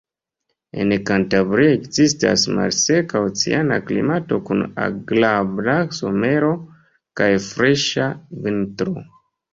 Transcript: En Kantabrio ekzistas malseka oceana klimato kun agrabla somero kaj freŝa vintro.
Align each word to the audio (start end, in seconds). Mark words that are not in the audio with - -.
En 0.83 0.93
Kantabrio 1.09 1.73
ekzistas 1.73 2.45
malseka 2.59 3.21
oceana 3.27 3.77
klimato 3.91 4.39
kun 4.49 4.63
agrabla 4.89 5.77
somero 6.01 6.51
kaj 7.21 7.33
freŝa 7.53 8.11
vintro. 8.49 9.03